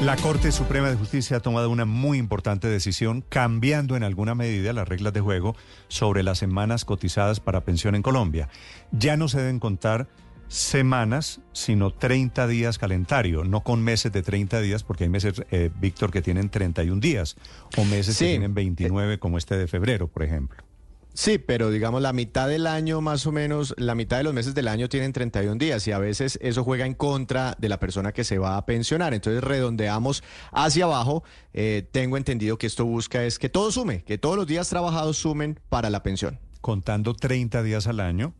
[0.00, 4.72] La Corte Suprema de Justicia ha tomado una muy importante decisión, cambiando en alguna medida
[4.72, 5.54] las reglas de juego
[5.88, 8.48] sobre las semanas cotizadas para pensión en Colombia.
[8.92, 10.08] Ya no se deben contar
[10.48, 15.70] semanas, sino 30 días calendario, no con meses de 30 días, porque hay meses, eh,
[15.80, 17.36] Víctor, que tienen 31 días,
[17.76, 18.24] o meses Sí.
[18.24, 20.64] que tienen 29, como este de febrero, por ejemplo.
[21.12, 24.54] Sí, pero digamos la mitad del año más o menos, la mitad de los meses
[24.54, 28.12] del año tienen 31 días y a veces eso juega en contra de la persona
[28.12, 29.12] que se va a pensionar.
[29.12, 31.24] Entonces redondeamos hacia abajo.
[31.52, 35.18] Eh, tengo entendido que esto busca es que todo sume, que todos los días trabajados
[35.18, 36.38] sumen para la pensión.
[36.60, 38.34] Contando 30 días al año,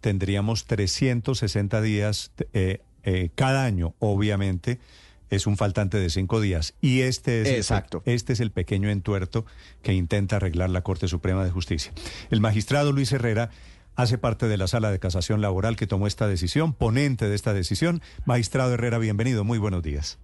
[0.00, 4.80] tendríamos 360 días eh, eh, cada año, obviamente.
[5.30, 6.74] Es un faltante de cinco días.
[6.80, 8.02] Y este es, el Exacto.
[8.04, 9.44] este es el pequeño entuerto
[9.82, 11.92] que intenta arreglar la Corte Suprema de Justicia.
[12.30, 13.50] El magistrado Luis Herrera
[13.96, 17.54] hace parte de la sala de casación laboral que tomó esta decisión, ponente de esta
[17.54, 18.02] decisión.
[18.24, 19.42] Magistrado Herrera, bienvenido.
[19.44, 20.18] Muy buenos días.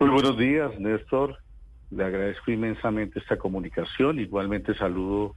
[0.00, 1.38] Muy buenos días, Néstor.
[1.90, 4.18] Le agradezco inmensamente esta comunicación.
[4.18, 5.34] Igualmente saludo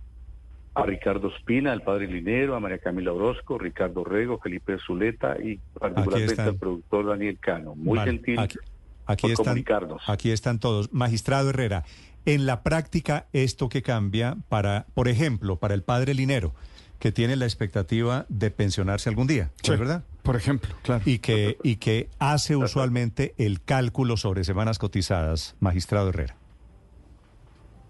[0.76, 5.60] a Ricardo Espina, al padre Linero, a María Camila Orozco, Ricardo Rego, Felipe Zuleta y
[5.80, 7.76] particularmente al productor Daniel Cano.
[7.76, 8.58] Muy Vale, gentil Aquí,
[9.06, 10.02] aquí por están, comunicarnos.
[10.08, 10.92] aquí están todos.
[10.92, 11.84] Magistrado Herrera,
[12.26, 16.54] en la práctica, esto que cambia para, por ejemplo, para el padre Linero,
[16.98, 20.04] que tiene la expectativa de pensionarse algún día, ¿no es verdad?
[20.24, 21.04] Por ejemplo, claro.
[21.06, 26.38] Y que, y que hace usualmente el cálculo sobre semanas cotizadas, magistrado Herrera.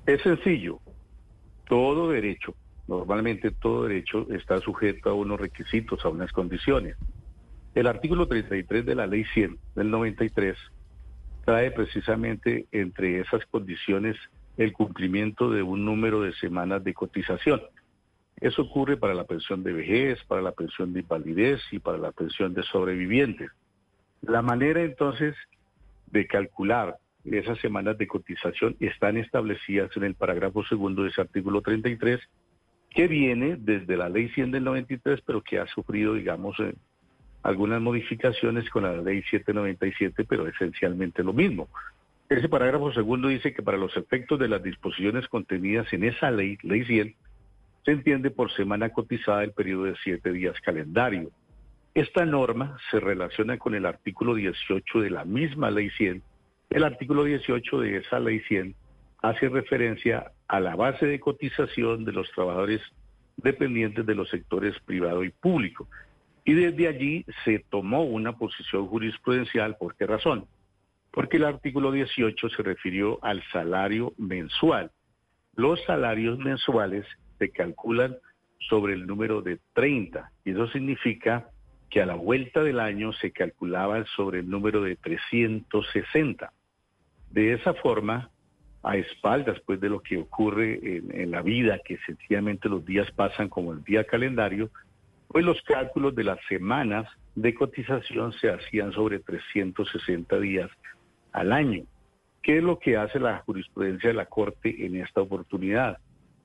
[0.07, 0.79] Es sencillo.
[1.69, 2.55] Todo derecho,
[2.87, 6.97] normalmente todo derecho está sujeto a unos requisitos, a unas condiciones.
[7.75, 10.57] El artículo 33 de la Ley 100 del 93
[11.45, 14.15] trae precisamente entre esas condiciones
[14.57, 17.61] el cumplimiento de un número de semanas de cotización.
[18.39, 22.11] Eso ocurre para la pensión de vejez, para la pensión de invalidez y para la
[22.11, 23.49] pensión de sobrevivientes.
[24.21, 25.35] La manera entonces
[26.07, 31.61] de calcular esas semanas de cotización están establecidas en el parágrafo segundo de ese artículo
[31.61, 32.19] 33,
[32.93, 36.75] que viene desde la ley 100 del 93, pero que ha sufrido, digamos, eh,
[37.41, 41.67] algunas modificaciones con la ley 797, pero esencialmente lo mismo.
[42.29, 46.57] Ese parágrafo segundo dice que para los efectos de las disposiciones contenidas en esa ley,
[46.61, 47.15] ley 100,
[47.83, 51.31] se entiende por semana cotizada el periodo de siete días calendario.
[51.93, 56.23] Esta norma se relaciona con el artículo 18 de la misma ley 100.
[56.69, 58.73] El artículo 18 de esa ley 100
[59.23, 62.81] hace referencia a la base de cotización de los trabajadores
[63.37, 65.87] dependientes de los sectores privado y público.
[66.43, 69.77] Y desde allí se tomó una posición jurisprudencial.
[69.77, 70.45] ¿Por qué razón?
[71.09, 74.91] Porque el artículo 18 se refirió al salario mensual.
[75.55, 77.05] Los salarios mensuales
[77.39, 78.17] se calculan
[78.69, 81.49] sobre el número de 30 y eso significa
[81.89, 86.51] que a la vuelta del año se calculaba sobre el número de 360.
[87.31, 88.29] De esa forma,
[88.83, 93.47] a espaldas pues de lo que ocurre en, la vida, que sencillamente los días pasan
[93.47, 94.69] como el día calendario,
[95.29, 100.69] pues los cálculos de las semanas de cotización se hacían sobre 360 días
[101.31, 101.83] al año.
[102.41, 105.97] ¿Qué es lo que hace la jurisprudencia de la Corte en esta oportunidad?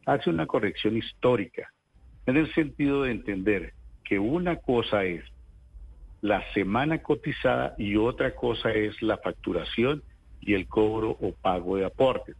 [0.06, 1.72] Hace una corrección histórica,
[2.26, 3.72] en el sentido de entender
[4.04, 5.24] que una cosa es
[6.20, 10.02] la semana cotizada y otra cosa es la facturación
[10.40, 12.36] y el cobro o pago de aportes.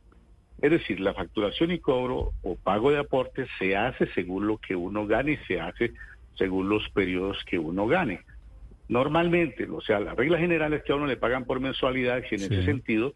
[0.60, 4.75] Es decir, la facturación y cobro o pago de aportes se hace según lo que
[4.75, 5.92] uno gane y se hace
[6.37, 8.20] según los periodos que uno gane.
[8.88, 12.34] Normalmente, o sea, la regla general es que a uno le pagan por mensualidad y
[12.34, 12.46] en Sí.
[12.46, 13.14] ese sentido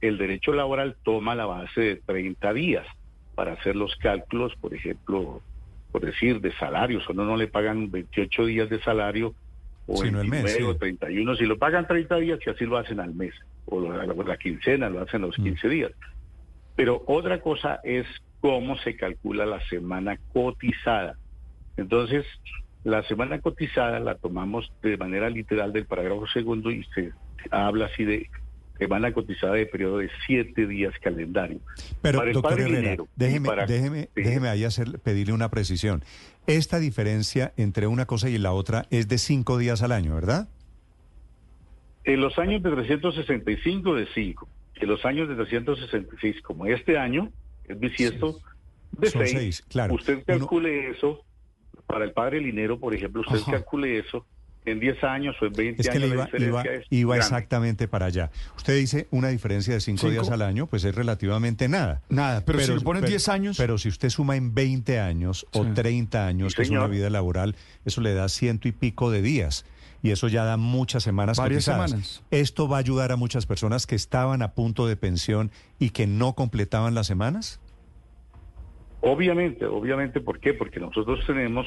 [0.00, 2.86] el derecho laboral toma la base de 30 días
[3.34, 5.40] para hacer los cálculos, por ejemplo,
[5.90, 7.04] por decir, de salarios.
[7.08, 9.34] A uno no le pagan 28 días de salario
[9.86, 10.78] o Sino el mes, 29 o sí.
[10.80, 11.36] 31.
[11.36, 13.34] Si lo pagan 30 días, y así lo hacen al mes.
[13.70, 15.44] O la, la quincena lo hacen los Mm.
[15.44, 15.92] 15 días.
[16.76, 18.06] Pero otra cosa es
[18.40, 21.16] cómo se calcula la semana cotizada.
[21.76, 22.24] Entonces,
[22.84, 27.12] la semana cotizada la tomamos de manera literal del parágrafo segundo y se
[27.50, 28.28] habla así de
[28.78, 31.58] semana cotizada de periodo de siete días calendario.
[32.00, 35.50] Pero, Para el doctor Herrera, Linero y déjeme, para- déjeme, déjeme ahí hacer, pedirle una
[35.50, 36.04] precisión.
[36.46, 40.48] Esta diferencia entre una cosa y la otra es de cinco días al año, ¿verdad?
[42.04, 47.30] En los años de 365 de 5, en los años de 366 como este año,
[47.68, 48.38] es bisiesto
[48.92, 49.32] de Son 6.
[49.38, 49.94] seis, claro.
[49.94, 51.24] Usted calcule eso,
[51.86, 53.52] para el padre Linero, por ejemplo, usted Ajá.
[53.52, 54.24] calcule eso
[54.64, 56.02] en 10 años o en 20 Es que años.
[56.02, 58.30] le la iba, diferencia iba, es iba exactamente para allá.
[58.56, 60.12] Usted dice una diferencia de cinco, Cinco.
[60.12, 62.02] días al año, pues es relativamente nada.
[62.10, 63.56] Nada, pero, si lo ponen pero- 10 años.
[63.56, 65.70] Pero si usted suma en 20 años o Sí.
[65.74, 66.90] 30 años, Sí, que es una señor.
[66.90, 67.56] vida laboral,
[67.86, 69.64] eso le da ciento y pico de días.
[70.02, 71.90] Y eso ya da muchas semanas Varias cotizadas.
[71.90, 72.24] semanas.
[72.30, 76.06] ¿Esto va a ayudar a muchas personas que estaban a punto de pensión y que
[76.06, 77.60] no completaban las semanas?
[79.00, 80.54] Obviamente, obviamente, ¿por qué?
[80.54, 81.66] Porque nosotros tenemos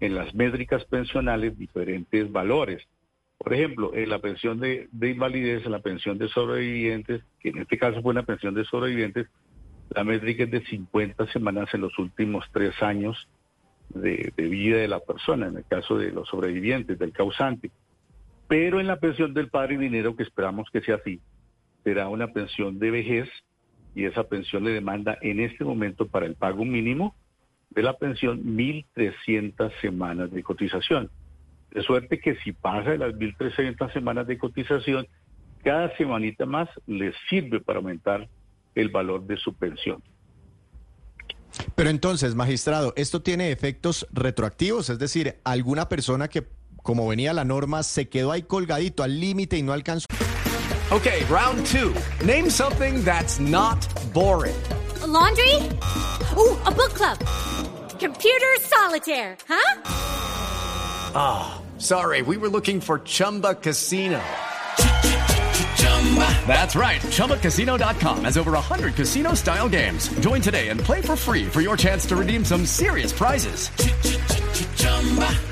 [0.00, 2.82] en las métricas pensionales diferentes valores.
[3.38, 7.58] Por ejemplo, en la pensión de, de invalidez, en la pensión de sobrevivientes, que en
[7.58, 9.26] este caso fue una pensión de sobrevivientes,
[9.90, 13.28] la métrica es de 50 semanas en los últimos tres años
[13.94, 17.70] de, vida de la persona, en el caso de los sobrevivientes, del causante.
[18.48, 21.20] Pero en la pensión del padre y dinero, que esperamos que sea así,
[21.84, 23.28] será una pensión de vejez
[23.94, 27.14] y esa pensión le demanda en este momento para el pago mínimo
[27.70, 31.10] de la pensión 1.300 semanas de cotización.
[31.70, 35.06] De suerte que si pasa de las 1.300 semanas de cotización,
[35.64, 38.28] cada semanita más le sirve para aumentar
[38.74, 40.02] el valor de su pensión.
[41.74, 44.90] Pero entonces, magistrado, ¿esto tiene efectos retroactivos?
[44.90, 46.46] Es decir, alguna persona que,
[46.82, 50.06] como venía la norma, se quedó ahí colgadito al límite y no alcanzó.
[50.90, 51.94] Okay, round two.
[52.24, 53.78] Name something that's not
[54.12, 54.54] boring.
[55.02, 55.54] A laundry?
[56.36, 57.18] Ooh, a book club.
[57.98, 59.80] Computer solitaire, huh?
[61.78, 64.20] Sorry, we were looking for Chumba Casino.
[66.46, 67.00] That's right.
[67.00, 70.08] ChumbaCasino.com has over 100 casino style games.
[70.20, 73.70] Join today and play for free for your chance to redeem some serious prizes.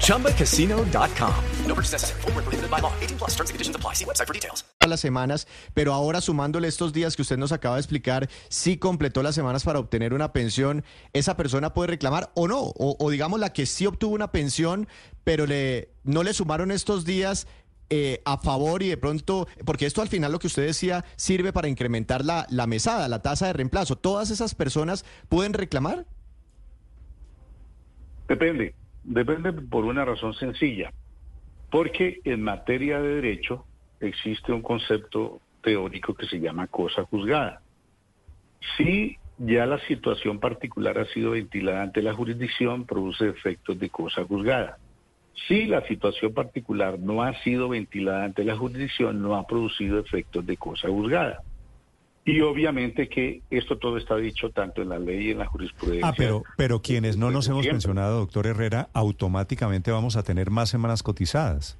[0.04, 1.44] ChumbaCasino.com.
[1.66, 2.68] No purchase necessary.
[2.68, 2.92] By law.
[3.00, 3.94] 18 plus terms and conditions apply.
[3.94, 4.64] See website for details.
[4.86, 9.22] las semanas, pero ahora sumándole estos días que usted nos acaba de explicar, si completó
[9.22, 13.52] las semanas para obtener una pensión, esa persona puede reclamar o no, o digamos la
[13.52, 14.88] que sí obtuvo una pensión,
[15.22, 17.46] pero le no le sumaron estos días
[17.90, 21.52] eh, a favor y de pronto, porque esto al final lo que usted decía sirve
[21.52, 23.96] para incrementar la, la mesada, la tasa de reemplazo.
[23.96, 26.06] ¿Todas esas personas pueden reclamar?
[28.28, 30.92] Depende, depende por una razón sencilla,
[31.70, 33.64] porque en materia de derecho
[33.98, 37.60] existe un concepto teórico que se llama cosa juzgada.
[38.76, 44.24] Si ya la situación particular ha sido ventilada ante la jurisdicción, produce efectos de cosa
[44.24, 44.78] juzgada.
[45.48, 50.46] Si la situación particular no ha sido ventilada ante la jurisdicción, no ha producido efectos
[50.46, 51.42] de cosa juzgada.
[52.24, 56.06] Y obviamente que esto todo está dicho tanto en la ley y en la jurisprudencia.
[56.06, 57.76] Ah, pero, pero quienes no nos hemos siempre.
[57.76, 61.78] pensionado, doctor Herrera, automáticamente vamos a tener más semanas cotizadas.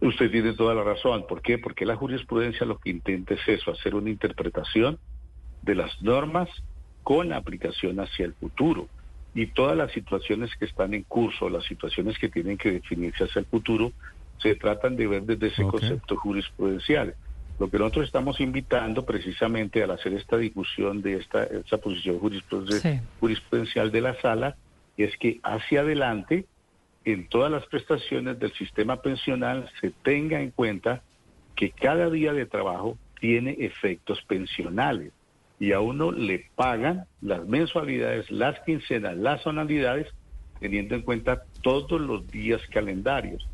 [0.00, 1.26] Usted tiene toda la razón.
[1.28, 1.58] ¿Por qué?
[1.58, 4.98] Porque la jurisprudencia lo que intenta es eso, hacer una interpretación
[5.62, 6.48] de las normas
[7.02, 8.88] con aplicación hacia el futuro.
[9.34, 13.40] Y todas las situaciones que están en curso, las situaciones que tienen que definirse hacia
[13.40, 13.92] el futuro,
[14.38, 17.14] se tratan de ver desde ese concepto jurisprudencial.
[17.58, 23.00] Lo que nosotros estamos invitando precisamente al hacer esta discusión de esta, esta posición jurisprudencial,
[23.00, 23.00] Sí.
[23.20, 24.56] jurisprudencial de la sala
[24.96, 26.46] es que hacia adelante
[27.04, 31.02] en todas las prestaciones del sistema pensional se tenga en cuenta
[31.54, 35.12] que cada día de trabajo tiene efectos pensionales
[35.60, 40.08] y a uno le pagan las mensualidades, las quincenas, las anualidades,
[40.58, 43.48] teniendo en cuenta todos los días calendarios.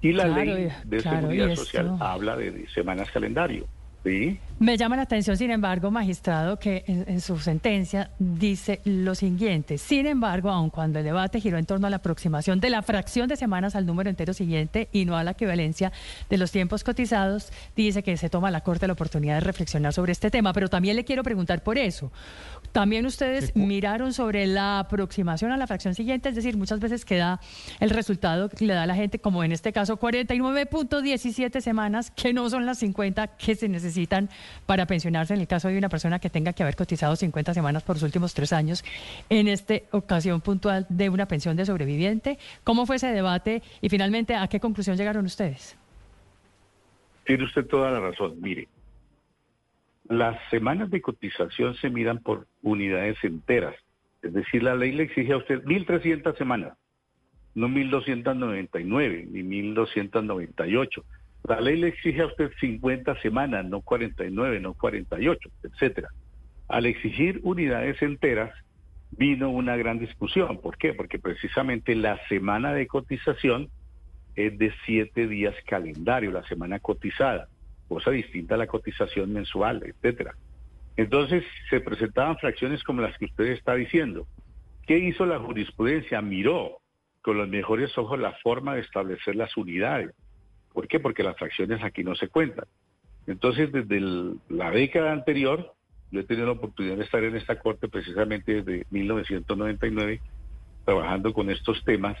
[0.00, 3.68] Y la Claro, ley de claro, seguridad social habla de, de semanas calendario.
[4.04, 4.38] ¿Sí?
[4.58, 9.78] Me llama la atención, sin embargo, magistrado, que en, en su sentencia dice lo siguiente.
[9.78, 13.28] Sin embargo, aun cuando el debate giró en torno a la aproximación de la fracción
[13.28, 15.92] de semanas al número entero siguiente y no a la equivalencia
[16.28, 20.12] de los tiempos cotizados, dice que se toma la Corte la oportunidad de reflexionar sobre
[20.12, 20.52] este tema.
[20.52, 22.10] Pero también le quiero preguntar por eso.
[22.72, 27.40] También ustedes miraron sobre la aproximación a la fracción siguiente, es decir, muchas veces queda
[27.80, 32.32] el resultado que le da a la gente, como en este caso, 49.17 semanas, que
[32.32, 34.28] no son las 50 que se necesitan
[34.66, 37.82] para pensionarse en el caso de una persona que tenga que haber cotizado 50 semanas
[37.82, 38.84] por los últimos tres años,
[39.28, 42.38] en esta ocasión puntual de una pensión de sobreviviente.
[42.64, 45.76] ¿Cómo fue ese debate y finalmente a qué conclusión llegaron ustedes?
[47.24, 48.40] Tiene usted toda la razón.
[48.40, 48.68] Mire,
[50.08, 53.74] las semanas de cotización se miran por unidades enteras.
[54.22, 56.76] Es decir, la ley le exige a usted 1.300 semanas,
[57.54, 61.04] no 1.299 ni 1.298.
[61.48, 66.08] La ley le exige a usted 50 semanas, no 49, no 48, etcétera.
[66.68, 68.52] Al exigir unidades enteras,
[69.10, 70.60] vino una gran discusión.
[70.60, 70.94] ¿Por qué?
[70.94, 73.68] Porque precisamente la semana de cotización
[74.34, 77.48] es de siete días calendario, la semana cotizada,
[77.88, 80.34] cosa distinta a la cotización mensual, etcétera.
[80.96, 84.26] Entonces se presentaban fracciones como las que usted está diciendo.
[84.86, 86.20] ¿Qué hizo la jurisprudencia?
[86.22, 86.78] Miró
[87.22, 90.14] con los mejores ojos la forma de establecer las unidades.
[90.72, 91.00] ¿Por qué?
[91.00, 92.66] Porque las fracciones aquí no se cuentan.
[93.26, 94.00] Entonces, desde
[94.48, 95.74] la década anterior,
[96.10, 100.20] yo he tenido la oportunidad de estar en esta corte precisamente desde 1999,
[100.84, 102.16] trabajando con estos temas,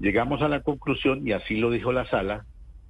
[0.00, 2.46] llegamos a la conclusión, y así lo dijo la sala,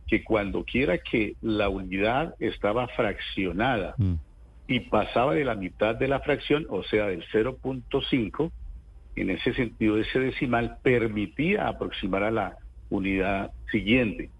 [0.09, 4.15] que cuando quiera que la unidad estaba fraccionada mm.
[4.67, 8.51] y pasaba de la mitad de la fracción, o sea, del 0.5,
[9.17, 12.57] en ese sentido ese decimal permitía aproximar a la
[12.89, 14.31] unidad siguiente.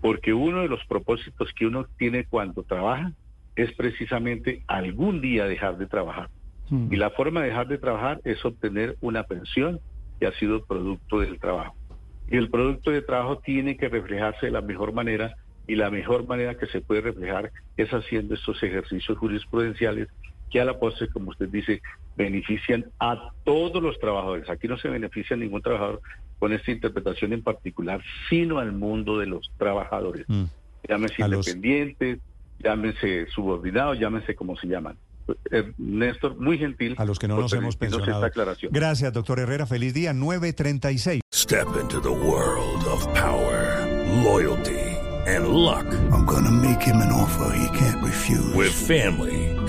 [0.00, 3.12] porque uno de los propósitos que uno tiene cuando trabaja
[3.56, 6.30] es precisamente algún día dejar de trabajar.
[6.70, 6.92] Mm.
[6.92, 9.80] Y la forma de dejar de trabajar es obtener una pensión
[10.18, 11.74] que ha sido producto del trabajo.
[12.30, 15.34] Y el producto de trabajo tiene que reflejarse de la mejor manera
[15.66, 20.08] y la mejor manera que se puede reflejar es haciendo estos ejercicios jurisprudenciales
[20.50, 21.80] que a la postre, como usted dice,
[22.16, 24.48] benefician a todos los trabajadores.
[24.50, 26.00] Aquí no se beneficia a ningún trabajador
[26.38, 30.26] con esta interpretación en particular, sino al mundo de los trabajadores.
[30.28, 30.44] Mm.
[30.88, 32.18] Llámese independientes,
[32.58, 34.96] llámese subordinados, llámese como se llaman.
[35.52, 36.94] Eh, Néstor, muy gentil.
[36.98, 38.28] A los que no nos hemos pensionado.
[38.70, 39.66] Gracias, doctor Herrera.
[39.66, 41.20] Feliz día, 936.
[41.32, 43.86] Step into the world of power,
[44.24, 44.90] loyalty
[45.26, 45.86] and luck.
[46.12, 48.54] I'm gonna make him an offer he can't refuse.
[48.54, 49.54] With family,